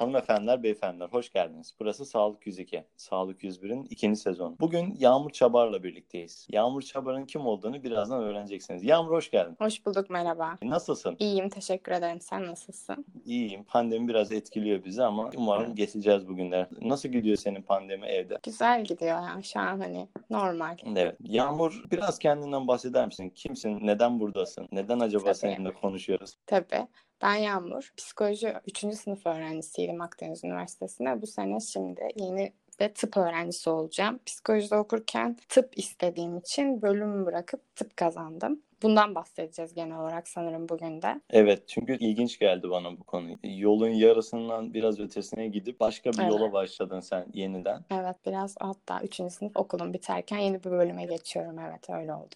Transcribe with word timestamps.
Hanımefendiler, 0.00 0.62
beyefendiler 0.62 1.08
hoş 1.08 1.32
geldiniz. 1.32 1.74
Burası 1.80 2.04
Sağlık 2.04 2.46
102. 2.46 2.84
Sağlık 2.96 3.42
101'in 3.44 3.84
ikinci 3.90 4.20
sezonu. 4.20 4.56
Bugün 4.60 4.94
Yağmur 4.98 5.30
Çabar'la 5.30 5.82
birlikteyiz. 5.82 6.46
Yağmur 6.50 6.82
Çabar'ın 6.82 7.24
kim 7.24 7.46
olduğunu 7.46 7.82
birazdan 7.82 8.22
öğreneceksiniz. 8.22 8.84
Yağmur 8.84 9.10
hoş 9.10 9.30
geldin. 9.30 9.56
Hoş 9.58 9.86
bulduk 9.86 10.10
merhaba. 10.10 10.58
Nasılsın? 10.62 11.16
İyiyim 11.18 11.48
teşekkür 11.48 11.92
ederim. 11.92 12.20
Sen 12.20 12.46
nasılsın? 12.46 13.06
İyiyim. 13.24 13.64
Pandemi 13.64 14.08
biraz 14.08 14.32
etkiliyor 14.32 14.84
bizi 14.84 15.02
ama 15.02 15.30
umarım 15.36 15.74
geçeceğiz 15.74 16.28
bugünler. 16.28 16.66
Nasıl 16.80 17.08
gidiyor 17.08 17.36
senin 17.36 17.62
pandemi 17.62 18.06
evde? 18.06 18.38
Güzel 18.42 18.84
gidiyor 18.84 19.22
ya 19.22 19.42
şu 19.42 19.60
an 19.60 19.80
hani 19.80 20.08
normal. 20.30 20.76
Evet. 20.96 21.16
Yağmur 21.20 21.84
biraz 21.90 22.18
kendinden 22.18 22.68
bahseder 22.68 23.06
misin? 23.06 23.30
Kimsin? 23.34 23.86
Neden 23.86 24.20
buradasın? 24.20 24.68
Neden 24.72 25.00
acaba 25.00 25.24
Tabii. 25.24 25.34
seninle 25.34 25.72
konuşuyoruz? 25.72 26.34
Tabii. 26.46 26.86
Ben 27.22 27.34
Yağmur. 27.34 27.92
Psikoloji 27.96 28.54
3. 28.66 28.78
sınıf 28.96 29.26
öğrencisiydim 29.26 30.00
Akdeniz 30.00 30.44
Üniversitesi'nde. 30.44 31.22
Bu 31.22 31.26
sene 31.26 31.60
şimdi 31.60 32.08
yeni 32.16 32.52
ve 32.80 32.92
tıp 32.92 33.16
öğrencisi 33.16 33.70
olacağım. 33.70 34.20
Psikolojide 34.26 34.76
okurken 34.76 35.36
tıp 35.48 35.78
istediğim 35.78 36.36
için 36.38 36.82
bölümü 36.82 37.26
bırakıp 37.26 37.76
tıp 37.76 37.96
kazandım. 37.96 38.62
Bundan 38.82 39.14
bahsedeceğiz 39.14 39.74
genel 39.74 39.98
olarak 40.00 40.28
sanırım 40.28 40.68
bugün 40.68 41.02
de. 41.02 41.20
Evet 41.30 41.68
çünkü 41.68 41.96
ilginç 41.98 42.38
geldi 42.38 42.70
bana 42.70 42.98
bu 42.98 43.04
konu. 43.04 43.28
Yolun 43.44 43.88
yarısından 43.88 44.74
biraz 44.74 45.00
ötesine 45.00 45.48
gidip 45.48 45.80
başka 45.80 46.12
bir 46.12 46.18
Evet. 46.18 46.30
yola 46.30 46.52
başladın 46.52 47.00
sen 47.00 47.26
yeniden. 47.34 47.84
Evet 47.90 48.16
biraz 48.26 48.54
hatta 48.60 49.00
3. 49.02 49.14
sınıf 49.32 49.56
okulum 49.56 49.92
biterken 49.92 50.38
yeni 50.38 50.64
bir 50.64 50.70
bölüme 50.70 51.04
geçiyorum. 51.04 51.58
Evet 51.58 51.90
öyle 51.90 52.14
oldu. 52.14 52.34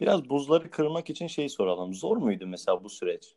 Biraz 0.00 0.28
buzları 0.28 0.70
kırmak 0.70 1.10
için 1.10 1.26
şey 1.26 1.48
soralım. 1.48 1.94
Zor 1.94 2.16
muydu 2.16 2.46
mesela 2.46 2.84
bu 2.84 2.90
süreç? 2.90 3.34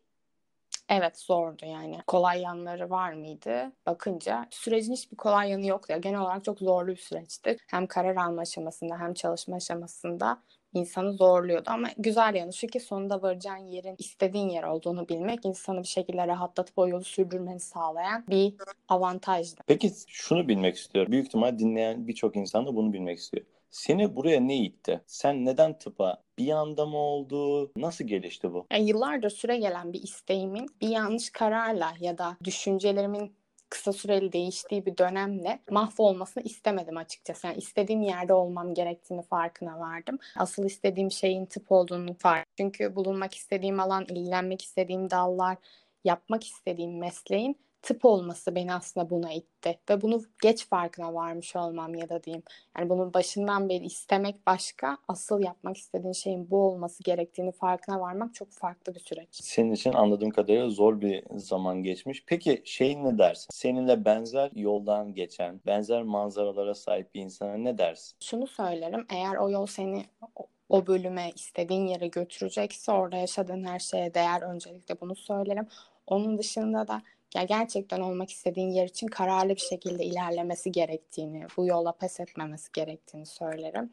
Evet 0.90 1.18
zordu 1.18 1.66
yani. 1.66 1.98
Kolay 2.06 2.40
yanları 2.40 2.90
var 2.90 3.12
mıydı? 3.12 3.72
Bakınca 3.86 4.46
sürecin 4.50 4.92
hiçbir 4.92 5.16
kolay 5.16 5.50
yanı 5.50 5.66
yoktu. 5.66 5.94
Genel 6.00 6.20
olarak 6.20 6.44
çok 6.44 6.58
zorlu 6.58 6.88
bir 6.90 6.96
süreçti. 6.96 7.56
Hem 7.66 7.86
karar 7.86 8.16
alma 8.16 8.42
aşamasında 8.42 8.98
hem 8.98 9.14
çalışma 9.14 9.56
aşamasında 9.56 10.42
insanı 10.74 11.12
zorluyordu. 11.12 11.70
Ama 11.70 11.88
güzel 11.98 12.34
yanı 12.34 12.52
şu 12.52 12.66
ki 12.66 12.80
sonunda 12.80 13.22
varacağın 13.22 13.66
yerin 13.66 13.94
istediğin 13.98 14.48
yer 14.48 14.62
olduğunu 14.62 15.08
bilmek 15.08 15.44
insanı 15.44 15.82
bir 15.82 15.88
şekilde 15.88 16.26
rahatlatıp 16.26 16.78
o 16.78 16.88
yolu 16.88 17.04
sürdürmeni 17.04 17.60
sağlayan 17.60 18.24
bir 18.28 18.54
avantajdı. 18.88 19.60
Peki 19.66 19.92
şunu 20.06 20.48
bilmek 20.48 20.76
istiyorum. 20.76 21.12
Büyük 21.12 21.26
ihtimal 21.26 21.58
dinleyen 21.58 22.08
birçok 22.08 22.36
insan 22.36 22.66
da 22.66 22.76
bunu 22.76 22.92
bilmek 22.92 23.18
istiyor. 23.18 23.46
Seni 23.70 24.16
buraya 24.16 24.40
ne 24.40 24.56
itti? 24.56 25.00
Sen 25.06 25.44
neden 25.44 25.78
tıpa? 25.78 26.22
Bir 26.38 26.50
anda 26.50 26.86
mı 26.86 26.96
oldu? 26.98 27.70
Nasıl 27.76 28.04
gelişti 28.04 28.52
bu? 28.52 28.66
Yani 28.72 28.88
yıllardır 28.88 29.30
süre 29.30 29.56
gelen 29.56 29.92
bir 29.92 30.02
isteğimin 30.02 30.66
bir 30.80 30.88
yanlış 30.88 31.30
kararla 31.30 31.92
ya 32.00 32.18
da 32.18 32.36
düşüncelerimin 32.44 33.36
kısa 33.68 33.92
süreli 33.92 34.32
değiştiği 34.32 34.86
bir 34.86 34.98
dönemle 34.98 35.62
mahvolmasını 35.70 36.42
istemedim 36.44 36.96
açıkçası. 36.96 37.46
Yani 37.46 37.56
istediğim 37.58 38.02
yerde 38.02 38.32
olmam 38.32 38.74
gerektiğini 38.74 39.22
farkına 39.22 39.80
vardım. 39.80 40.18
Asıl 40.36 40.64
istediğim 40.64 41.10
şeyin 41.10 41.46
tıp 41.46 41.72
olduğunu 41.72 42.14
fark. 42.14 42.46
Çünkü 42.56 42.96
bulunmak 42.96 43.34
istediğim 43.34 43.80
alan, 43.80 44.04
ilgilenmek 44.08 44.62
istediğim 44.62 45.10
dallar, 45.10 45.56
yapmak 46.04 46.44
istediğim 46.44 46.98
mesleğin 46.98 47.56
tıp 47.82 48.04
olması 48.04 48.54
beni 48.54 48.74
aslında 48.74 49.10
buna 49.10 49.32
itti. 49.32 49.78
Ve 49.90 50.02
bunu 50.02 50.22
geç 50.42 50.66
farkına 50.68 51.14
varmış 51.14 51.56
olmam 51.56 51.94
ya 51.94 52.08
da 52.08 52.22
diyeyim. 52.22 52.42
Yani 52.78 52.90
bunun 52.90 53.14
başından 53.14 53.68
beri 53.68 53.84
istemek 53.84 54.46
başka, 54.46 54.98
asıl 55.08 55.42
yapmak 55.42 55.76
istediğin 55.76 56.12
şeyin 56.12 56.50
bu 56.50 56.56
olması 56.62 57.02
gerektiğini 57.02 57.52
farkına 57.52 58.00
varmak 58.00 58.34
çok 58.34 58.50
farklı 58.52 58.94
bir 58.94 59.00
süreç. 59.00 59.28
Senin 59.30 59.72
için 59.72 59.92
anladığım 59.92 60.30
kadarıyla 60.30 60.68
zor 60.70 61.00
bir 61.00 61.24
zaman 61.36 61.82
geçmiş. 61.82 62.24
Peki 62.26 62.62
şey 62.64 63.04
ne 63.04 63.18
dersin? 63.18 63.46
Seninle 63.52 64.04
benzer 64.04 64.50
yoldan 64.54 65.14
geçen, 65.14 65.60
benzer 65.66 66.02
manzaralara 66.02 66.74
sahip 66.74 67.14
bir 67.14 67.20
insana 67.20 67.54
ne 67.56 67.78
dersin? 67.78 68.16
Şunu 68.20 68.46
söylerim, 68.46 69.06
eğer 69.10 69.36
o 69.36 69.50
yol 69.50 69.66
seni 69.66 70.04
o- 70.36 70.46
o 70.68 70.86
bölüme, 70.86 71.30
istediğin 71.34 71.86
yere 71.86 72.08
götürecekse 72.08 72.92
orada 72.92 73.16
yaşadığın 73.16 73.64
her 73.64 73.78
şeye 73.78 74.14
değer. 74.14 74.42
Öncelikle 74.42 75.00
bunu 75.00 75.14
söylerim. 75.16 75.66
Onun 76.06 76.38
dışında 76.38 76.88
da 76.88 77.02
ya 77.34 77.42
gerçekten 77.42 78.00
olmak 78.00 78.30
istediğin 78.30 78.70
yer 78.70 78.86
için 78.86 79.06
kararlı 79.06 79.50
bir 79.54 79.60
şekilde 79.60 80.04
ilerlemesi 80.04 80.72
gerektiğini, 80.72 81.46
bu 81.56 81.66
yola 81.66 81.92
pes 81.92 82.20
etmemesi 82.20 82.72
gerektiğini 82.72 83.26
söylerim. 83.26 83.92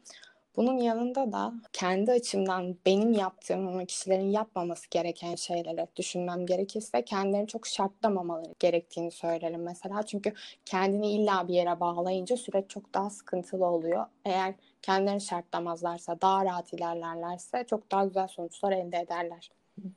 Bunun 0.56 0.78
yanında 0.78 1.32
da 1.32 1.52
kendi 1.72 2.12
açımdan 2.12 2.76
benim 2.86 3.12
yaptığım 3.12 3.68
ama 3.68 3.84
kişilerin 3.84 4.30
yapmaması 4.30 4.90
gereken 4.90 5.34
şeyleri 5.34 5.86
düşünmem 5.96 6.46
gerekirse 6.46 7.04
kendilerini 7.04 7.46
çok 7.46 7.66
şartlamamaları 7.66 8.54
gerektiğini 8.58 9.10
söylerim 9.10 9.62
mesela. 9.62 10.02
Çünkü 10.02 10.32
kendini 10.64 11.10
illa 11.10 11.48
bir 11.48 11.54
yere 11.54 11.80
bağlayınca 11.80 12.36
süreç 12.36 12.70
çok 12.70 12.94
daha 12.94 13.10
sıkıntılı 13.10 13.66
oluyor. 13.66 14.06
Eğer 14.24 14.54
kendilerini 14.82 15.20
şartlamazlarsa, 15.20 16.20
daha 16.20 16.44
rahat 16.44 16.72
ilerlerlerse 16.72 17.64
çok 17.70 17.90
daha 17.90 18.04
güzel 18.04 18.28
sonuçlar 18.28 18.72
elde 18.72 18.98
ederler. 18.98 19.50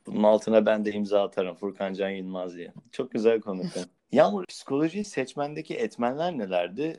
Bunun 0.06 0.22
altına 0.22 0.66
ben 0.66 0.84
de 0.84 0.92
imza 0.92 1.22
atarım 1.22 1.54
Furkan 1.54 1.92
Can 1.92 2.10
Yılmaz 2.10 2.56
diye. 2.56 2.72
Çok 2.92 3.10
güzel 3.10 3.40
konuştun. 3.40 3.84
Yağmur, 4.12 4.46
psikolojiyi 4.46 5.04
seçmendeki 5.04 5.74
etmenler 5.74 6.38
nelerdi? 6.38 6.96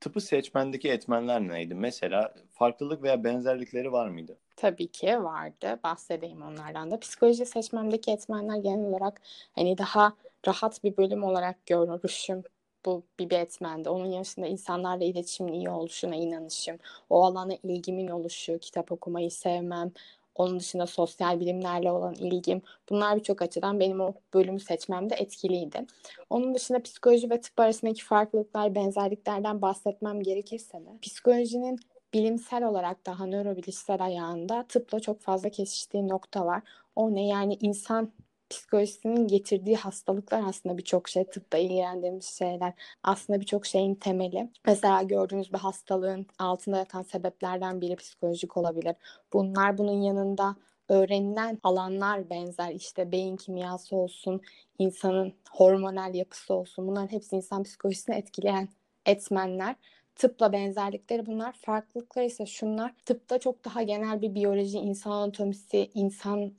Tıpı 0.00 0.20
seçmendeki 0.20 0.88
etmenler 0.88 1.40
neydi? 1.40 1.74
Mesela 1.74 2.34
farklılık 2.52 3.02
veya 3.02 3.24
benzerlikleri 3.24 3.92
var 3.92 4.08
mıydı? 4.08 4.38
Tabii 4.56 4.88
ki 4.88 5.24
vardı. 5.24 5.80
Bahsedeyim 5.84 6.42
onlardan 6.42 6.90
da. 6.90 7.00
Psikoloji 7.00 7.46
seçmemdeki 7.46 8.10
etmenler 8.10 8.56
genel 8.56 8.86
olarak 8.86 9.20
hani 9.52 9.78
daha 9.78 10.12
rahat 10.46 10.84
bir 10.84 10.96
bölüm 10.96 11.24
olarak 11.24 11.66
görüşüm. 11.66 12.42
Bu 12.86 13.02
bir, 13.18 13.30
bir 13.30 13.36
etmendi. 13.36 13.90
Onun 13.90 14.06
yanında 14.06 14.46
insanlarla 14.46 15.04
iletişimin 15.04 15.52
iyi 15.52 15.70
oluşuna 15.70 16.14
inanışım, 16.14 16.78
o 17.10 17.24
alana 17.24 17.54
ilgimin 17.62 18.08
oluşu, 18.08 18.58
kitap 18.58 18.92
okumayı 18.92 19.30
sevmem, 19.30 19.92
onun 20.38 20.60
dışında 20.60 20.86
sosyal 20.86 21.40
bilimlerle 21.40 21.92
olan 21.92 22.14
ilgim. 22.14 22.62
Bunlar 22.90 23.16
birçok 23.16 23.42
açıdan 23.42 23.80
benim 23.80 24.00
o 24.00 24.14
bölümü 24.34 24.60
seçmemde 24.60 25.14
etkiliydi. 25.14 25.86
Onun 26.30 26.54
dışında 26.54 26.82
psikoloji 26.82 27.30
ve 27.30 27.40
tıp 27.40 27.60
arasındaki 27.60 28.04
farklılıklar, 28.04 28.74
benzerliklerden 28.74 29.62
bahsetmem 29.62 30.22
gerekirse 30.22 30.78
de 30.78 30.98
psikolojinin 31.02 31.80
bilimsel 32.14 32.64
olarak 32.64 33.06
daha 33.06 33.26
nörobilişsel 33.26 34.04
ayağında 34.04 34.64
tıpla 34.68 35.00
çok 35.00 35.20
fazla 35.20 35.50
kesiştiği 35.50 36.08
nokta 36.08 36.46
var. 36.46 36.62
O 36.96 37.14
ne 37.14 37.26
yani 37.26 37.58
insan 37.60 38.12
psikolojisinin 38.50 39.28
getirdiği 39.28 39.76
hastalıklar 39.76 40.42
aslında 40.46 40.78
birçok 40.78 41.08
şey 41.08 41.24
tıpta 41.24 41.58
ilgilendiğimiz 41.58 42.24
şeyler 42.24 42.72
aslında 43.02 43.40
birçok 43.40 43.66
şeyin 43.66 43.94
temeli. 43.94 44.50
Mesela 44.66 45.02
gördüğünüz 45.02 45.52
bir 45.52 45.58
hastalığın 45.58 46.26
altında 46.38 46.76
yatan 46.76 47.02
sebeplerden 47.02 47.80
biri 47.80 47.96
psikolojik 47.96 48.56
olabilir. 48.56 48.96
Bunlar 49.32 49.78
bunun 49.78 50.02
yanında 50.02 50.56
öğrenilen 50.88 51.58
alanlar 51.62 52.30
benzer 52.30 52.74
işte 52.74 53.12
beyin 53.12 53.36
kimyası 53.36 53.96
olsun, 53.96 54.40
insanın 54.78 55.34
hormonal 55.50 56.14
yapısı 56.14 56.54
olsun 56.54 56.88
bunların 56.88 57.12
hepsi 57.12 57.36
insan 57.36 57.62
psikolojisini 57.62 58.16
etkileyen 58.16 58.68
etmenler. 59.06 59.76
Tıpla 60.14 60.52
benzerlikleri 60.52 61.26
bunlar. 61.26 61.52
Farklılıkları 61.52 62.24
ise 62.24 62.46
şunlar. 62.46 62.94
Tıpta 63.04 63.38
çok 63.38 63.64
daha 63.64 63.82
genel 63.82 64.22
bir 64.22 64.34
biyoloji, 64.34 64.78
insan 64.78 65.10
anatomisi, 65.10 65.90
insan 65.94 66.52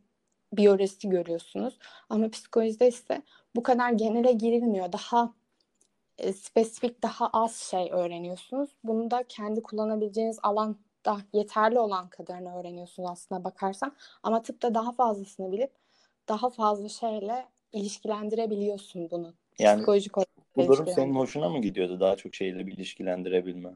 biyolojisi 0.53 1.09
görüyorsunuz. 1.09 1.77
Ama 2.09 2.29
psikolojide 2.29 2.87
ise 2.87 3.21
bu 3.55 3.63
kadar 3.63 3.91
genele 3.91 4.31
girilmiyor. 4.31 4.91
Daha 4.91 5.33
e, 6.17 6.33
spesifik, 6.33 7.03
daha 7.03 7.29
az 7.33 7.55
şey 7.55 7.89
öğreniyorsunuz. 7.91 8.69
Bunu 8.83 9.11
da 9.11 9.23
kendi 9.29 9.61
kullanabileceğiniz 9.61 10.39
alanda 10.43 11.17
yeterli 11.33 11.79
olan 11.79 12.09
kadarını 12.09 12.59
öğreniyorsunuz 12.59 13.09
aslında 13.11 13.43
bakarsan. 13.43 13.95
Ama 14.23 14.41
tıpta 14.41 14.73
daha 14.73 14.91
fazlasını 14.91 15.51
bilip 15.51 15.71
daha 16.29 16.49
fazla 16.49 16.89
şeyle 16.89 17.45
ilişkilendirebiliyorsun 17.71 19.11
bunu. 19.11 19.33
Yani 19.59 19.77
Psikolojik 19.77 20.17
olarak 20.17 20.29
bu 20.55 20.67
durum 20.67 20.87
senin 20.87 21.15
hoşuna 21.15 21.49
mı 21.49 21.61
gidiyordu? 21.61 21.99
Daha 21.99 22.15
çok 22.15 22.35
şeyle 22.35 22.67
bir 22.67 22.73
ilişkilendirebilme. 22.73 23.69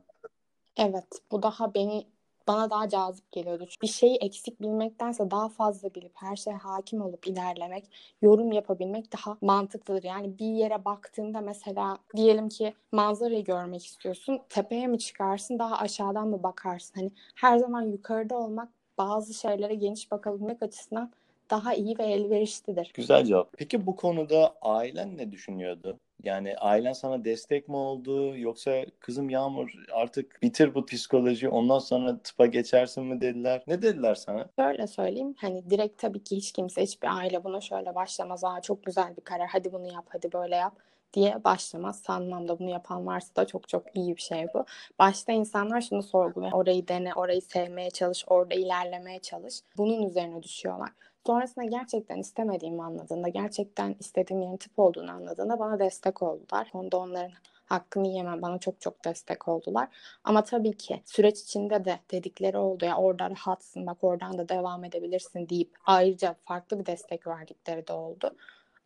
Evet, 0.77 1.07
bu 1.31 1.43
daha 1.43 1.73
beni 1.73 2.07
bana 2.47 2.69
daha 2.69 2.89
cazip 2.89 3.31
geliyordu. 3.31 3.67
Bir 3.81 3.87
şeyi 3.87 4.15
eksik 4.15 4.61
bilmektense 4.61 5.31
daha 5.31 5.49
fazla 5.49 5.93
bilip 5.95 6.11
her 6.15 6.35
şeye 6.35 6.57
hakim 6.57 7.01
olup 7.01 7.27
ilerlemek, 7.27 7.85
yorum 8.21 8.51
yapabilmek 8.51 9.13
daha 9.13 9.37
mantıklıdır. 9.41 10.03
Yani 10.03 10.39
bir 10.39 10.45
yere 10.45 10.85
baktığında 10.85 11.41
mesela 11.41 11.97
diyelim 12.15 12.49
ki 12.49 12.73
manzarayı 12.91 13.43
görmek 13.43 13.85
istiyorsun. 13.85 14.39
Tepeye 14.49 14.87
mi 14.87 14.99
çıkarsın, 14.99 15.59
daha 15.59 15.77
aşağıdan 15.77 16.27
mı 16.27 16.43
bakarsın? 16.43 16.93
Hani 16.95 17.11
her 17.35 17.57
zaman 17.57 17.81
yukarıda 17.81 18.37
olmak 18.37 18.69
bazı 18.97 19.33
şeylere 19.33 19.75
geniş 19.75 20.11
bakabilmek 20.11 20.63
açısından 20.63 21.11
daha 21.49 21.73
iyi 21.73 21.97
ve 21.97 22.03
elverişlidir. 22.03 22.91
Güzel 22.93 23.25
cevap. 23.25 23.53
Peki 23.57 23.85
bu 23.85 23.95
konuda 23.95 24.55
ailen 24.61 25.17
ne 25.17 25.31
düşünüyordu? 25.31 25.99
Yani 26.23 26.57
ailen 26.57 26.93
sana 26.93 27.25
destek 27.25 27.69
mi 27.69 27.75
oldu 27.75 28.37
yoksa 28.37 28.85
kızım 28.99 29.29
Yağmur 29.29 29.73
artık 29.91 30.41
bitir 30.41 30.75
bu 30.75 30.85
psikoloji 30.85 31.49
ondan 31.49 31.79
sonra 31.79 32.19
tıpa 32.19 32.45
geçersin 32.45 33.05
mi 33.05 33.21
dediler? 33.21 33.63
Ne 33.67 33.81
dediler 33.81 34.15
sana? 34.15 34.49
Şöyle 34.59 34.87
söyleyeyim 34.87 35.35
hani 35.37 35.69
direkt 35.69 36.01
tabii 36.01 36.23
ki 36.23 36.35
hiç 36.35 36.51
kimse 36.51 36.81
hiçbir 36.81 37.17
aile 37.17 37.43
buna 37.43 37.61
şöyle 37.61 37.95
başlamaz. 37.95 38.43
Aa 38.43 38.61
çok 38.61 38.83
güzel 38.83 39.17
bir 39.17 39.21
karar 39.21 39.47
hadi 39.47 39.73
bunu 39.73 39.93
yap 39.93 40.05
hadi 40.09 40.31
böyle 40.31 40.55
yap 40.55 40.73
diye 41.13 41.43
başlamaz. 41.43 41.99
Sanmam 41.99 42.47
da 42.47 42.59
bunu 42.59 42.69
yapan 42.69 43.07
varsa 43.07 43.35
da 43.35 43.47
çok 43.47 43.69
çok 43.69 43.83
iyi 43.95 44.15
bir 44.15 44.21
şey 44.21 44.45
bu. 44.53 44.65
Başta 44.99 45.31
insanlar 45.31 45.81
şunu 45.81 46.03
sorguluyor. 46.03 46.51
Orayı 46.51 46.87
dene, 46.87 47.13
orayı 47.13 47.41
sevmeye 47.41 47.89
çalış, 47.89 48.25
orada 48.27 48.53
ilerlemeye 48.53 49.19
çalış. 49.19 49.55
Bunun 49.77 50.01
üzerine 50.01 50.43
düşüyorlar. 50.43 50.89
Sonrasında 51.27 51.65
gerçekten 51.65 52.17
istemediğimi 52.17 52.83
anladığında, 52.83 53.27
gerçekten 53.27 53.95
istediğim 53.99 54.41
yerin 54.41 54.57
tip 54.57 54.79
olduğunu 54.79 55.11
anladığında 55.11 55.59
bana 55.59 55.79
destek 55.79 56.21
oldular. 56.21 56.69
Onda 56.73 56.97
onların 56.97 57.31
hakkını 57.65 58.07
yemem. 58.07 58.41
Bana 58.41 58.59
çok 58.59 58.81
çok 58.81 59.05
destek 59.05 59.47
oldular. 59.47 59.87
Ama 60.23 60.43
tabii 60.43 60.77
ki 60.77 61.01
süreç 61.05 61.39
içinde 61.39 61.85
de 61.85 61.99
dedikleri 62.11 62.57
oldu 62.57 62.85
ya 62.85 62.97
orada 62.97 63.29
rahatsın 63.29 63.87
bak 63.87 63.97
oradan 64.03 64.37
da 64.37 64.49
devam 64.49 64.83
edebilirsin 64.83 65.49
deyip 65.49 65.75
ayrıca 65.85 66.35
farklı 66.45 66.79
bir 66.79 66.85
destek 66.85 67.27
verdikleri 67.27 67.87
de 67.87 67.93
oldu. 67.93 68.35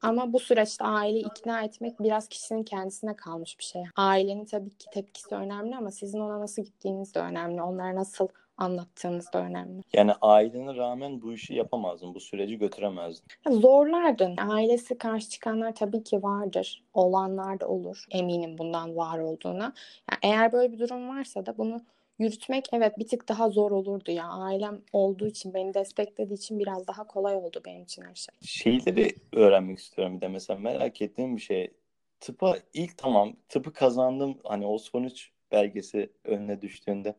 Ama 0.02 0.34
bu 0.34 0.40
süreçte 0.40 0.86
aileyi 0.86 1.26
ikna 1.26 1.62
etmek 1.62 2.00
biraz 2.00 2.28
kişinin 2.28 2.64
kendisine 2.64 3.16
kalmış 3.16 3.60
bir 3.60 3.64
şey. 3.64 3.84
Ailenin 3.96 4.46
tabii 4.46 4.70
ki 4.70 4.86
tepkisi 4.94 5.36
önemli 5.36 5.76
ama 5.76 5.92
sizin 5.92 6.20
ona 6.20 6.40
nasıl 6.40 6.62
gittiğiniz 6.62 7.16
de 7.16 7.20
önemli. 7.20 7.62
Onlara 7.62 7.96
nasıl 7.96 8.28
anlattığınız 8.58 9.34
da 9.34 9.40
önemli. 9.40 9.82
Yani 9.94 10.12
ailene 10.22 10.76
rağmen 10.76 11.22
bu 11.22 11.34
işi 11.34 11.54
yapamazdın, 11.54 12.16
bu 12.16 12.20
süreci 12.20 12.58
götüremezdin. 12.58 13.26
Zorlardın. 13.50 14.36
Ailesi 14.38 14.98
karşı 14.98 15.30
çıkanlar 15.30 15.76
tabii 15.76 16.04
ki 16.04 16.24
vardır. 16.24 16.84
Olanlar 16.94 17.60
da 17.60 17.68
olur. 17.68 18.06
Eminim 18.12 18.58
bundan 18.58 18.96
var 18.96 19.20
olduğuna. 19.20 19.74
Yani 20.12 20.20
eğer 20.24 20.52
böyle 20.52 20.74
bir 20.74 20.80
durum 20.80 21.10
varsa 21.10 21.46
da 21.46 21.58
bunu 21.58 21.82
yürütmek 22.20 22.66
evet 22.74 23.00
bir 23.00 23.08
tık 23.08 23.30
daha 23.30 23.50
zor 23.50 23.72
olurdu 23.72 24.12
ya. 24.12 24.28
Ailem 24.28 24.82
olduğu 24.94 25.28
için, 25.28 25.54
beni 25.54 25.74
desteklediği 25.74 26.38
için 26.38 26.60
biraz 26.60 26.88
daha 26.88 27.08
kolay 27.08 27.36
oldu 27.36 27.62
benim 27.66 27.84
için 27.84 28.02
her 28.02 28.16
şey. 28.16 28.36
Şeyleri 28.42 29.16
öğrenmek 29.34 29.80
istiyorum 29.80 30.16
bir 30.16 30.22
de 30.22 30.28
mesela 30.28 30.60
merak 30.60 31.02
ettiğim 31.02 31.36
bir 31.36 31.42
şey. 31.42 31.72
Tıpa 32.20 32.58
ilk 32.74 32.98
tamam 32.98 33.34
tıpı 33.50 33.74
kazandım 33.74 34.38
hani 34.44 34.66
o 34.66 34.78
sonuç 34.78 35.32
belgesi 35.52 36.10
önüne 36.24 36.62
düştüğünde 36.62 37.16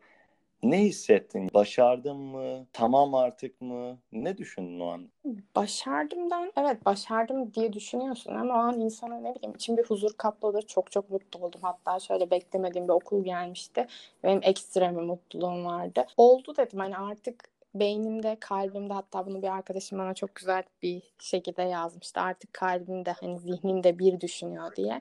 ne 0.62 0.78
hissettin? 0.78 1.48
Başardım 1.54 2.18
mı? 2.18 2.66
Tamam 2.72 3.14
artık 3.14 3.60
mı? 3.60 3.98
Ne 4.12 4.38
düşündün 4.38 4.80
o 4.80 4.86
an? 4.86 5.08
Başardımdan 5.56 6.52
evet 6.56 6.86
başardım 6.86 7.54
diye 7.54 7.72
düşünüyorsun 7.72 8.34
ama 8.34 8.54
o 8.54 8.56
an 8.56 8.80
insana 8.80 9.20
ne 9.20 9.34
bileyim 9.34 9.54
için 9.54 9.76
bir 9.76 9.84
huzur 9.84 10.12
kapladı. 10.16 10.60
Çok 10.66 10.92
çok 10.92 11.10
mutlu 11.10 11.44
oldum. 11.44 11.60
Hatta 11.62 12.00
şöyle 12.00 12.30
beklemediğim 12.30 12.88
bir 12.88 12.92
okul 12.92 13.24
gelmişti. 13.24 13.86
Benim 14.24 14.40
ekstra 14.42 14.90
bir 14.90 15.02
mutluluğum 15.02 15.64
vardı. 15.64 16.06
Oldu 16.16 16.56
dedim 16.56 16.78
hani 16.78 16.96
artık 16.96 17.44
beynimde, 17.74 18.36
kalbimde 18.40 18.92
hatta 18.92 19.26
bunu 19.26 19.42
bir 19.42 19.48
arkadaşım 19.56 19.98
bana 19.98 20.14
çok 20.14 20.34
güzel 20.34 20.62
bir 20.82 21.02
şekilde 21.18 21.62
yazmıştı. 21.62 22.20
Artık 22.20 22.52
kalbimde 22.52 23.12
hani 23.12 23.38
zihnimde 23.38 23.98
bir 23.98 24.20
düşünüyor 24.20 24.76
diye. 24.76 25.00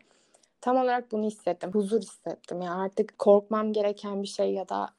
Tam 0.62 0.78
olarak 0.78 1.12
bunu 1.12 1.26
hissettim. 1.26 1.72
Huzur 1.74 2.02
hissettim. 2.02 2.62
Yani 2.62 2.82
artık 2.84 3.20
korkmam 3.20 3.74
gereken 3.74 4.24
bir 4.24 4.28
şey 4.28 4.54
ya 4.54 4.70
da 4.70 4.90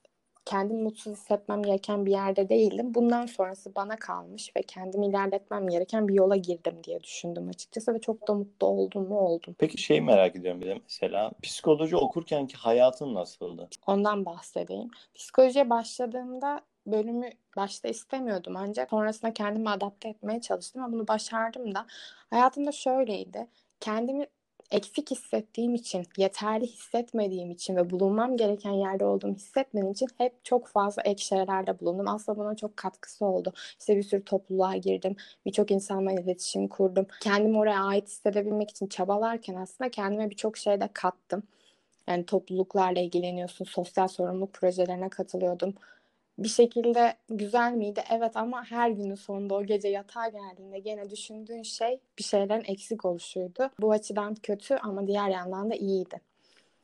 kendimi 0.49 0.83
mutsuz 0.83 1.13
hissetmem 1.13 1.63
gereken 1.63 2.07
bir 2.07 2.11
yerde 2.11 2.49
değildim. 2.49 2.95
Bundan 2.95 3.27
sonrası 3.27 3.75
bana 3.75 3.97
kalmış 3.97 4.57
ve 4.57 4.63
kendimi 4.63 5.07
ilerletmem 5.07 5.69
gereken 5.69 6.09
bir 6.09 6.15
yola 6.15 6.37
girdim 6.37 6.75
diye 6.85 7.03
düşündüm 7.03 7.49
açıkçası 7.49 7.95
ve 7.95 8.01
çok 8.01 8.29
da 8.29 8.35
mutlu 8.35 8.67
oldum 8.67 9.09
mu 9.09 9.19
oldum. 9.19 9.55
Peki 9.59 9.79
şeyi 9.79 10.01
merak 10.01 10.37
ediyorum 10.37 10.61
bir 10.61 10.67
de 10.67 10.75
mesela 10.75 11.31
psikoloji 11.43 11.97
okurkenki 11.97 12.57
hayatın 12.57 13.15
nasıldı? 13.15 13.69
Ondan 13.87 14.25
bahsedeyim. 14.25 14.91
Psikolojiye 15.15 15.71
başladığımda 15.71 16.61
bölümü 16.87 17.31
başta 17.57 17.89
istemiyordum 17.89 18.57
ancak 18.57 18.91
sonrasında 18.91 19.33
kendimi 19.33 19.71
adapte 19.71 20.09
etmeye 20.09 20.41
çalıştım 20.41 20.89
ve 20.89 20.93
bunu 20.93 21.09
başardım 21.09 21.75
da. 21.75 21.87
Hayatımda 22.31 22.73
şöyleydi. 22.73 23.47
Kendimi 23.81 24.27
eksik 24.71 25.11
hissettiğim 25.11 25.75
için, 25.75 26.07
yeterli 26.17 26.67
hissetmediğim 26.67 27.51
için 27.51 27.77
ve 27.77 27.91
bulunmam 27.91 28.37
gereken 28.37 28.73
yerde 28.73 29.05
olduğumu 29.05 29.35
hissetmediğim 29.35 29.93
için 29.93 30.09
hep 30.19 30.45
çok 30.45 30.69
fazla 30.69 31.03
ek 31.03 31.23
şeylerde 31.23 31.81
bulundum. 31.81 32.09
Aslında 32.09 32.39
buna 32.39 32.57
çok 32.57 32.77
katkısı 32.77 33.27
oldu. 33.27 33.53
İşte 33.81 33.97
bir 33.97 34.03
sürü 34.03 34.25
topluluğa 34.25 34.77
girdim. 34.77 35.17
Birçok 35.47 35.71
insanla 35.71 36.13
iletişim 36.13 36.69
kurdum. 36.69 37.07
Kendimi 37.21 37.59
oraya 37.59 37.85
ait 37.85 38.09
hissedebilmek 38.09 38.71
için 38.71 38.87
çabalarken 38.87 39.55
aslında 39.55 39.91
kendime 39.91 40.31
birçok 40.31 40.57
şey 40.57 40.81
de 40.81 40.89
kattım. 40.93 41.43
Yani 42.09 42.27
topluluklarla 42.27 43.01
ilgileniyorsun, 43.01 43.65
sosyal 43.65 44.09
sorumluluk 44.09 44.53
projelerine 44.53 45.09
katılıyordum 45.09 45.75
bir 46.39 46.49
şekilde 46.49 47.15
güzel 47.31 47.73
miydi? 47.73 48.03
Evet 48.11 48.37
ama 48.37 48.65
her 48.65 48.91
günün 48.91 49.15
sonunda 49.15 49.55
o 49.55 49.65
gece 49.65 49.89
yatağa 49.89 50.29
geldiğinde 50.29 50.79
gene 50.79 51.11
düşündüğün 51.11 51.63
şey 51.63 52.01
bir 52.19 52.25
şeylerin 52.25 52.65
eksik 52.65 53.05
oluşuydu. 53.05 53.71
Bu 53.81 53.93
açıdan 53.93 54.35
kötü 54.35 54.75
ama 54.75 55.07
diğer 55.07 55.29
yandan 55.29 55.71
da 55.71 55.75
iyiydi. 55.75 56.21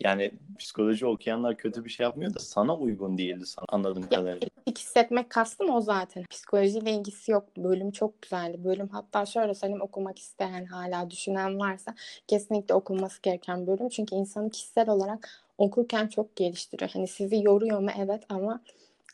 Yani 0.01 0.31
psikoloji 0.59 1.07
okuyanlar 1.07 1.57
kötü 1.57 1.85
bir 1.85 1.91
şey 1.91 2.05
yapmıyor 2.05 2.35
da 2.35 2.39
sana 2.39 2.77
uygun 2.77 3.19
değildi 3.19 3.47
sana 3.47 3.67
anladığım 3.69 4.09
kadarıyla. 4.09 4.49
Eksik 4.67 4.79
hissetmek 4.79 5.31
kastım 5.31 5.71
o 5.71 5.81
zaten. 5.81 6.25
Psikolojiyle 6.31 6.93
ilgisi 6.93 7.33
yok. 7.33 7.57
Bölüm 7.57 7.91
çok 7.91 8.23
güzeldi. 8.23 8.65
Bölüm 8.65 8.89
hatta 8.89 9.27
şöyle 9.27 9.55
söyleyeyim 9.55 9.83
okumak 9.83 10.19
isteyen 10.19 10.65
hala 10.65 11.11
düşünen 11.11 11.59
varsa 11.59 11.95
kesinlikle 12.29 12.75
okunması 12.75 13.23
gereken 13.23 13.67
bölüm. 13.67 13.89
Çünkü 13.89 14.15
insanı 14.15 14.51
kişisel 14.51 14.89
olarak 14.89 15.31
okurken 15.59 16.07
çok 16.07 16.37
geliştiriyor. 16.37 16.91
Hani 16.91 17.09
sizi 17.09 17.43
yoruyor 17.43 17.81
mu? 17.81 17.91
Evet 17.99 18.23
ama 18.29 18.61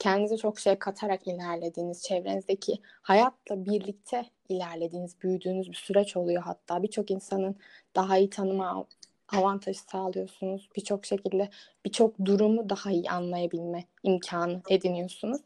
kendinize 0.00 0.36
çok 0.36 0.60
şey 0.60 0.76
katarak 0.76 1.26
ilerlediğiniz, 1.26 2.02
çevrenizdeki 2.02 2.78
hayatla 3.02 3.64
birlikte 3.64 4.26
ilerlediğiniz, 4.48 5.22
büyüdüğünüz 5.22 5.68
bir 5.68 5.76
süreç 5.76 6.16
oluyor 6.16 6.42
hatta. 6.42 6.82
Birçok 6.82 7.10
insanın 7.10 7.56
daha 7.96 8.18
iyi 8.18 8.30
tanıma 8.30 8.86
avantajı 9.28 9.80
sağlıyorsunuz. 9.80 10.68
Birçok 10.76 11.06
şekilde 11.06 11.50
birçok 11.84 12.24
durumu 12.24 12.68
daha 12.68 12.90
iyi 12.90 13.10
anlayabilme 13.10 13.84
imkanı 14.02 14.62
ediniyorsunuz. 14.68 15.40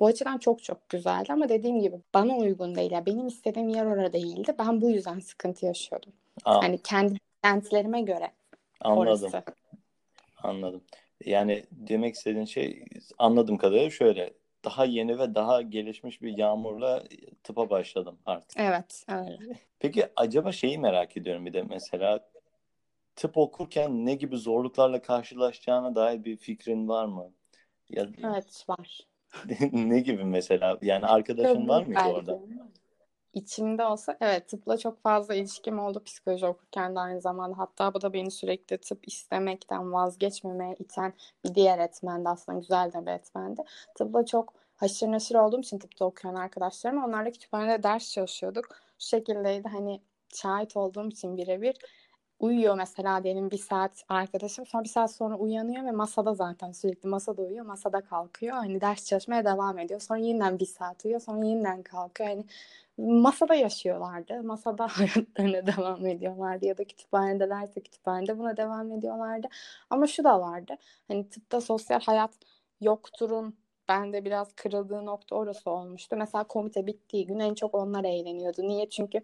Bu 0.00 0.06
açıdan 0.06 0.38
çok 0.38 0.62
çok 0.62 0.88
güzeldi 0.88 1.32
ama 1.32 1.48
dediğim 1.48 1.80
gibi 1.80 1.96
bana 2.14 2.36
uygun 2.36 2.74
değil. 2.74 2.90
Yani 2.90 3.06
benim 3.06 3.26
istediğim 3.26 3.68
yer 3.68 3.86
orada 3.86 4.12
değildi. 4.12 4.54
Ben 4.58 4.80
bu 4.80 4.90
yüzden 4.90 5.18
sıkıntı 5.18 5.66
yaşıyordum. 5.66 6.12
Aa. 6.44 6.62
Hani 6.62 6.78
kendi 6.78 7.18
kentlerime 7.42 8.00
göre 8.00 8.30
Anladım. 8.80 9.02
orası. 9.02 9.42
Anladım. 10.42 10.82
Yani 11.24 11.64
demek 11.72 12.14
istediğin 12.14 12.44
şey 12.44 12.84
anladığım 13.18 13.58
kadarıyla 13.58 13.90
şöyle. 13.90 14.34
Daha 14.64 14.84
yeni 14.84 15.18
ve 15.18 15.34
daha 15.34 15.62
gelişmiş 15.62 16.22
bir 16.22 16.38
yağmurla 16.38 17.04
tıpa 17.42 17.70
başladım 17.70 18.18
artık. 18.26 18.60
Evet, 18.60 19.04
öyle. 19.08 19.54
Peki 19.78 20.08
acaba 20.16 20.52
şeyi 20.52 20.78
merak 20.78 21.16
ediyorum 21.16 21.46
bir 21.46 21.52
de 21.52 21.62
mesela 21.62 22.28
tıp 23.16 23.36
okurken 23.36 24.06
ne 24.06 24.14
gibi 24.14 24.36
zorluklarla 24.36 25.02
karşılaşacağına 25.02 25.94
dair 25.94 26.24
bir 26.24 26.36
fikrin 26.36 26.88
var 26.88 27.04
mı? 27.04 27.32
Ya, 27.90 28.06
evet 28.24 28.64
var. 28.68 29.00
ne 29.72 30.00
gibi 30.00 30.24
mesela? 30.24 30.78
Yani 30.82 31.06
arkadaşın 31.06 31.54
Tabii, 31.54 31.68
var 31.68 31.86
mıydı 31.86 32.00
orada? 32.00 32.40
İçimde 33.34 33.84
olsa 33.84 34.16
evet 34.20 34.48
tıpla 34.48 34.78
çok 34.78 35.02
fazla 35.02 35.34
ilişkim 35.34 35.78
oldu 35.78 36.02
psikoloji 36.04 36.46
okurken 36.46 36.96
de 36.96 37.00
aynı 37.00 37.20
zamanda. 37.20 37.58
Hatta 37.58 37.94
bu 37.94 38.00
da 38.00 38.12
beni 38.12 38.30
sürekli 38.30 38.78
tıp 38.78 39.08
istemekten 39.08 39.92
vazgeçmemeye 39.92 40.74
iten 40.78 41.12
bir 41.44 41.54
diğer 41.54 41.78
etmendi 41.78 42.28
aslında 42.28 42.58
güzel 42.58 42.92
de 42.92 43.06
bir 43.06 43.10
etmendi. 43.10 43.62
Tıpla 43.94 44.26
çok 44.26 44.54
haşır 44.76 45.12
neşir 45.12 45.34
olduğum 45.34 45.60
için 45.60 45.78
tıpta 45.78 46.04
okuyan 46.04 46.34
arkadaşlarım 46.34 47.04
onlarla 47.04 47.30
kütüphanede 47.30 47.82
ders 47.82 48.12
çalışıyorduk. 48.12 48.68
Şu 48.98 49.08
şekildeydi 49.08 49.68
hani 49.68 50.00
şahit 50.34 50.76
olduğum 50.76 51.08
için 51.08 51.36
birebir 51.36 51.76
uyuyor 52.40 52.74
mesela 52.76 53.24
diyelim 53.24 53.50
bir 53.50 53.58
saat 53.58 54.04
arkadaşım 54.08 54.66
sonra 54.66 54.84
bir 54.84 54.88
saat 54.88 55.12
sonra 55.12 55.36
uyanıyor 55.36 55.84
ve 55.84 55.90
masada 55.90 56.34
zaten 56.34 56.72
sürekli 56.72 57.08
masada 57.08 57.42
uyuyor 57.42 57.64
masada 57.66 58.00
kalkıyor. 58.00 58.56
Hani 58.56 58.80
ders 58.80 59.06
çalışmaya 59.06 59.44
devam 59.44 59.78
ediyor. 59.78 60.00
Sonra 60.00 60.18
yeniden 60.18 60.58
bir 60.58 60.66
saat 60.66 61.04
uyuyor 61.04 61.20
sonra 61.20 61.46
yeniden 61.46 61.82
kalkıyor. 61.82 62.28
Hani 62.30 62.44
masada 62.98 63.54
yaşıyorlardı. 63.54 64.42
Masada 64.42 64.86
hayatlarına 64.90 65.66
devam 65.66 66.06
ediyorlardı 66.06 66.66
ya 66.66 66.78
da 66.78 66.84
kütüphanedelerse 66.84 67.80
kütüphanede 67.80 68.38
buna 68.38 68.56
devam 68.56 68.92
ediyorlardı. 68.92 69.48
Ama 69.90 70.06
şu 70.06 70.24
da 70.24 70.40
vardı. 70.40 70.74
Hani 71.08 71.28
tıpta 71.28 71.60
sosyal 71.60 72.00
hayat 72.00 72.30
yokturun 72.80 73.56
bende 73.90 74.24
biraz 74.24 74.52
kırıldığı 74.52 75.06
nokta 75.06 75.36
orası 75.36 75.70
olmuştu. 75.70 76.16
Mesela 76.18 76.44
komite 76.44 76.86
bittiği 76.86 77.26
gün 77.26 77.38
en 77.38 77.54
çok 77.54 77.74
onlar 77.74 78.04
eğleniyordu. 78.04 78.62
Niye? 78.62 78.88
Çünkü 78.88 79.20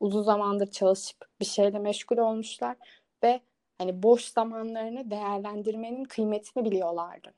uzun 0.00 0.22
zamandır 0.22 0.70
çalışıp 0.70 1.16
bir 1.40 1.44
şeyle 1.44 1.78
meşgul 1.78 2.16
olmuşlar 2.16 2.76
ve 3.22 3.40
hani 3.78 4.02
boş 4.02 4.24
zamanlarını 4.24 5.10
değerlendirmenin 5.10 6.04
kıymetini 6.04 6.64
biliyorlardı. 6.64 7.34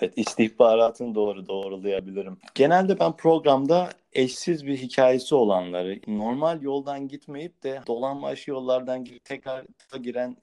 Evet, 0.00 0.12
istihbaratını 0.16 1.14
doğru 1.14 1.46
doğrulayabilirim. 1.46 2.38
Genelde 2.54 2.98
ben 2.98 3.16
programda 3.16 3.90
eşsiz 4.12 4.66
bir 4.66 4.76
hikayesi 4.76 5.34
olanları, 5.34 6.00
normal 6.06 6.62
yoldan 6.62 7.08
gitmeyip 7.08 7.62
de 7.62 7.80
dolanbaş 7.86 8.48
yollardan 8.48 9.04
tekrar 9.24 9.64
tıpa 9.78 9.96
giren, 9.96 10.36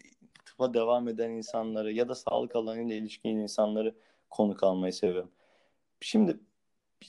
tıpa 0.46 0.74
devam 0.74 1.07
eden 1.07 1.29
insanları 1.29 1.91
ya 1.91 2.10
da 2.10 2.15
sağlık 2.15 2.55
alanıyla 2.55 2.96
ilişkili 2.96 3.31
insanları 3.31 3.96
konuk 4.29 4.63
almayı 4.63 4.93
seviyorum. 4.93 5.31
Şimdi 6.01 6.39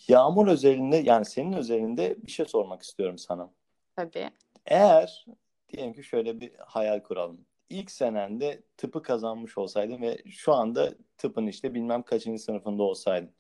Yağmur 0.08 0.46
özelinde 0.48 0.96
yani 0.96 1.24
senin 1.24 1.52
özelinde 1.52 2.16
bir 2.26 2.30
şey 2.30 2.46
sormak 2.46 2.82
istiyorum 2.82 3.18
sana. 3.18 3.50
Tabii. 3.96 4.30
Eğer 4.66 5.26
diyelim 5.68 5.92
ki 5.92 6.04
şöyle 6.04 6.40
bir 6.40 6.54
hayal 6.58 7.02
kuralım. 7.02 7.46
ilk 7.70 7.90
senende 7.90 8.62
tıpı 8.76 9.02
kazanmış 9.02 9.58
olsaydın 9.58 10.02
ve 10.02 10.18
şu 10.30 10.52
anda 10.52 10.94
tıpın 11.18 11.46
işte 11.46 11.74
bilmem 11.74 12.02
kaçıncı 12.02 12.42
sınıfında 12.42 12.82
olsaydın. 12.82 13.34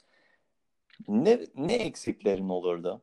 Ne, 1.08 1.40
ne 1.54 1.74
eksiklerin 1.74 2.48
olurdu? 2.48 3.02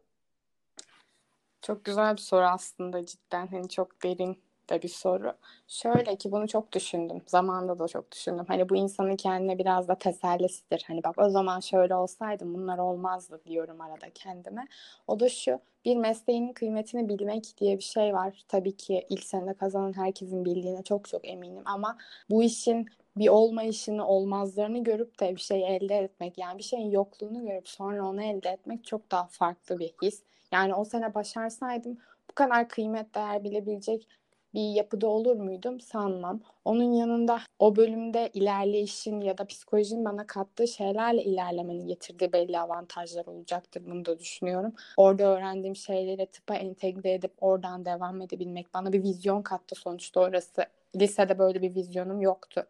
Çok 1.61 1.85
güzel 1.85 2.13
bir 2.13 2.21
soru 2.21 2.45
aslında 2.45 3.05
cidden. 3.05 3.47
Hani 3.47 3.69
çok 3.69 4.03
derin 4.03 4.43
de 4.69 4.81
bir 4.81 4.87
soru. 4.87 5.33
Şöyle 5.67 6.15
ki 6.15 6.31
bunu 6.31 6.47
çok 6.47 6.71
düşündüm. 6.71 7.21
Zamanında 7.27 7.79
da 7.79 7.87
çok 7.87 8.11
düşündüm. 8.11 8.45
Hani 8.47 8.69
bu 8.69 8.75
insanın 8.75 9.15
kendine 9.15 9.57
biraz 9.57 9.87
da 9.87 9.95
tesellisidir. 9.95 10.83
Hani 10.87 11.03
bak 11.03 11.15
o 11.17 11.29
zaman 11.29 11.59
şöyle 11.59 11.95
olsaydı 11.95 12.45
bunlar 12.45 12.77
olmazdı 12.77 13.41
diyorum 13.45 13.81
arada 13.81 14.09
kendime. 14.09 14.67
O 15.07 15.19
da 15.19 15.29
şu 15.29 15.59
bir 15.85 15.95
mesleğinin 15.95 16.53
kıymetini 16.53 17.09
bilmek 17.09 17.57
diye 17.57 17.77
bir 17.77 17.83
şey 17.83 18.13
var. 18.13 18.45
Tabii 18.47 18.77
ki 18.77 19.05
ilk 19.09 19.23
sene 19.23 19.53
kazanan 19.53 19.93
herkesin 19.93 20.45
bildiğine 20.45 20.83
çok 20.83 21.07
çok 21.07 21.27
eminim 21.27 21.63
ama 21.65 21.97
bu 22.29 22.43
işin 22.43 22.85
bir 23.17 23.29
olmayışını, 23.29 24.07
olmazlarını 24.07 24.83
görüp 24.83 25.19
de 25.19 25.35
bir 25.35 25.41
şey 25.41 25.75
elde 25.75 25.95
etmek, 25.95 26.37
yani 26.37 26.57
bir 26.57 26.63
şeyin 26.63 26.91
yokluğunu 26.91 27.45
görüp 27.45 27.67
sonra 27.69 28.07
onu 28.07 28.23
elde 28.23 28.49
etmek 28.49 28.85
çok 28.85 29.11
daha 29.11 29.27
farklı 29.27 29.79
bir 29.79 29.93
his. 30.01 30.23
Yani 30.51 30.75
o 30.75 30.85
sene 30.85 31.13
başarsaydım 31.13 31.97
bu 32.29 32.33
kadar 32.35 32.69
kıymet 32.69 33.15
değer 33.15 33.43
bilebilecek 33.43 34.07
bir 34.55 34.69
yapıda 34.69 35.07
olur 35.07 35.35
muydum 35.35 35.79
sanmam. 35.79 36.39
Onun 36.65 36.93
yanında 36.93 37.39
o 37.59 37.75
bölümde 37.75 38.29
ilerleyişin 38.33 39.21
ya 39.21 39.37
da 39.37 39.45
psikolojinin 39.45 40.05
bana 40.05 40.27
kattığı 40.27 40.67
şeylerle 40.67 41.23
ilerlemenin 41.23 41.87
getirdiği 41.87 42.33
belli 42.33 42.59
avantajlar 42.59 43.25
olacaktır. 43.25 43.83
Bunu 43.85 44.05
da 44.05 44.19
düşünüyorum. 44.19 44.73
Orada 44.97 45.23
öğrendiğim 45.23 45.75
şeyleri 45.75 46.25
tıpa 46.25 46.55
entegre 46.55 47.13
edip 47.13 47.31
oradan 47.41 47.85
devam 47.85 48.21
edebilmek 48.21 48.73
bana 48.73 48.93
bir 48.93 49.03
vizyon 49.03 49.41
kattı 49.41 49.75
sonuçta 49.75 50.19
orası. 50.19 50.65
Lisede 50.95 51.39
böyle 51.39 51.61
bir 51.61 51.75
vizyonum 51.75 52.21
yoktu. 52.21 52.63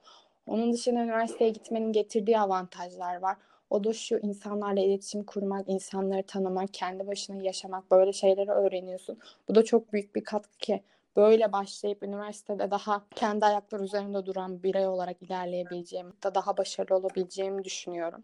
Onun 0.48 0.74
dışında 0.74 1.00
üniversiteye 1.00 1.50
gitmenin 1.50 1.92
getirdiği 1.92 2.40
avantajlar 2.40 3.16
var. 3.22 3.38
O 3.70 3.84
da 3.84 3.94
şu 3.94 4.18
insanlarla 4.18 4.82
iletişim 4.82 5.24
kurmak, 5.24 5.70
insanları 5.70 6.24
tanımak, 6.24 6.74
kendi 6.74 7.08
başına 7.08 7.44
yaşamak 7.44 7.92
böyle 7.92 8.14
şeyleri 8.14 8.52
öğreniyorsun. 8.52 9.20
Bu 9.48 9.56
da 9.56 9.64
çok 9.64 9.94
büyük 9.94 10.16
bir 10.16 10.24
katkı 10.24 10.58
ki 10.58 10.84
böyle 11.16 11.52
başlayıp 11.52 12.04
üniversitede 12.04 12.72
daha 12.72 13.02
kendi 13.16 13.46
ayakları 13.46 13.84
üzerinde 13.84 14.26
duran 14.26 14.64
birey 14.64 14.88
olarak 14.88 15.22
ilerleyebileceğim, 15.22 16.14
da 16.24 16.36
daha 16.36 16.58
başarılı 16.58 16.96
olabileceğimi 16.96 17.64
düşünüyorum. 17.64 18.24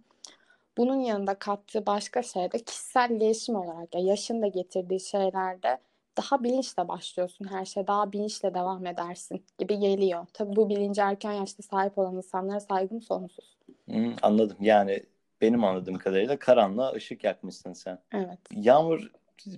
Bunun 0.77 0.99
yanında 0.99 1.33
kattığı 1.35 1.85
başka 1.85 2.23
şey 2.23 2.51
de 2.51 2.59
kişisel 2.59 3.19
gelişim 3.19 3.55
olarak 3.55 3.95
ya 3.95 4.01
yaşın 4.01 4.41
da 4.41 4.47
getirdiği 4.47 4.99
şeylerde 4.99 5.77
daha 6.17 6.43
bilinçle 6.43 6.87
başlıyorsun 6.87 7.45
her 7.45 7.65
şey 7.65 7.87
daha 7.87 8.11
bilinçle 8.11 8.53
devam 8.53 8.85
edersin 8.85 9.45
gibi 9.59 9.79
geliyor. 9.79 10.25
Tabii 10.33 10.55
bu 10.55 10.69
bilinci 10.69 11.01
erken 11.01 11.31
yaşta 11.31 11.63
sahip 11.63 11.97
olan 11.97 12.15
insanlara 12.15 12.59
saygım 12.59 13.01
sonsuz. 13.01 13.57
Hmm, 13.85 14.13
anladım. 14.21 14.57
Yani 14.61 15.03
benim 15.41 15.63
anladığım 15.63 15.97
kadarıyla 15.97 16.39
karanlığa 16.39 16.91
ışık 16.91 17.23
yakmışsın 17.23 17.73
sen. 17.73 17.99
Evet. 18.13 18.39
Yağmur 18.55 19.11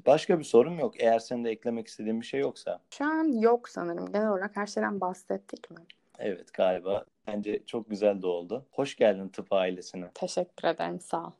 Başka 0.05 0.39
bir 0.39 0.43
sorum 0.43 0.79
yok. 0.79 1.01
Eğer 1.01 1.19
senin 1.19 1.43
de 1.43 1.49
eklemek 1.49 1.87
istediğin 1.87 2.21
bir 2.21 2.25
şey 2.25 2.39
yoksa. 2.39 2.79
Şu 2.89 3.05
an 3.05 3.41
yok 3.41 3.69
sanırım. 3.69 4.11
Genel 4.11 4.29
olarak 4.29 4.55
her 4.55 4.67
şeyden 4.67 5.01
bahsettik 5.01 5.71
mi? 5.71 5.77
Evet 6.25 6.53
galiba. 6.53 7.05
Bence 7.27 7.63
çok 7.65 7.89
güzel 7.89 8.21
de 8.21 8.27
oldu. 8.27 8.65
Hoş 8.71 8.95
geldin 8.95 9.29
tıp 9.29 9.53
ailesine. 9.53 10.11
Teşekkür 10.13 10.67
ederim 10.67 10.99
sağ 10.99 11.23
ol. 11.23 11.31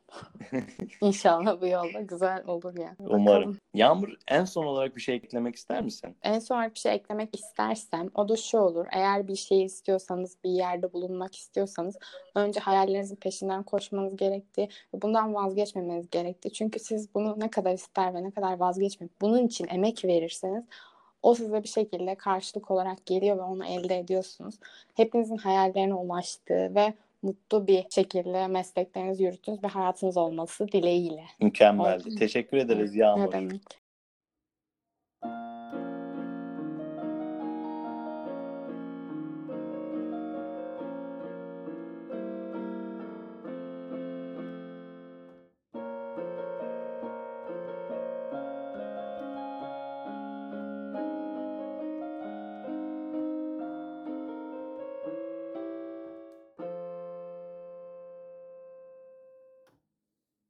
İnşallah 1.00 1.60
bu 1.60 1.66
yolda 1.66 2.00
güzel 2.00 2.46
olur 2.46 2.78
yani. 2.78 2.96
Umarım. 2.98 3.26
Bakalım. 3.26 3.58
Yağmur 3.74 4.08
en 4.28 4.44
son 4.44 4.64
olarak 4.64 4.96
bir 4.96 5.00
şey 5.00 5.14
eklemek 5.14 5.56
ister 5.56 5.82
misin? 5.82 6.16
En 6.22 6.38
son 6.38 6.56
olarak 6.56 6.74
bir 6.74 6.78
şey 6.78 6.94
eklemek 6.94 7.34
istersem 7.34 8.10
o 8.14 8.28
da 8.28 8.36
şu 8.36 8.58
olur. 8.58 8.86
Eğer 8.92 9.28
bir 9.28 9.36
şey 9.36 9.64
istiyorsanız 9.64 10.36
bir 10.44 10.50
yerde 10.50 10.92
bulunmak 10.92 11.36
istiyorsanız 11.36 11.98
önce 12.34 12.60
hayallerinizin 12.60 13.16
peşinden 13.16 13.62
koşmanız 13.62 14.16
gerektiği 14.16 14.68
ve 14.94 15.02
bundan 15.02 15.34
vazgeçmemeniz 15.34 16.10
gerektiği. 16.10 16.52
Çünkü 16.52 16.78
siz 16.78 17.14
bunu 17.14 17.40
ne 17.40 17.50
kadar 17.50 17.72
ister 17.72 18.14
ve 18.14 18.22
ne 18.22 18.30
kadar 18.30 18.58
vazgeçmeyip 18.58 19.20
bunun 19.20 19.46
için 19.46 19.66
emek 19.68 20.04
verirseniz 20.04 20.64
o 21.24 21.34
size 21.34 21.62
bir 21.62 21.68
şekilde 21.68 22.14
karşılık 22.14 22.70
olarak 22.70 23.06
geliyor 23.06 23.36
ve 23.36 23.42
onu 23.42 23.66
elde 23.66 23.98
ediyorsunuz. 23.98 24.54
Hepinizin 24.94 25.36
hayallerine 25.36 25.94
ulaştığı 25.94 26.74
ve 26.74 26.94
mutlu 27.22 27.66
bir 27.66 27.84
şekilde 27.90 28.46
mesleklerinizi 28.46 29.24
yürüttüğünüz 29.24 29.62
bir 29.62 29.68
hayatınız 29.68 30.16
olması 30.16 30.68
dileğiyle. 30.68 31.24
Mükemmeldi. 31.40 32.14
Teşekkür 32.14 32.56
ederiz 32.56 32.94
Yağmur. 32.94 33.26
Ne 33.26 33.32
demek. 33.32 33.83